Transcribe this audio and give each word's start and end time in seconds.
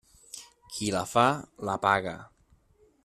Qui 0.77 0.87
la 0.95 1.03
fa, 1.11 1.25
la 1.71 1.77
paga. 1.87 2.15